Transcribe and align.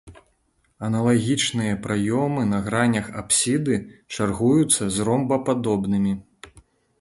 Аналагічныя 0.85 1.75
праёмы 1.83 2.45
на 2.53 2.59
гранях 2.69 3.11
апсіды 3.21 3.77
чаргуюцца 4.17 4.83
з 4.97 5.07
ромбападобнымі. 5.11 6.13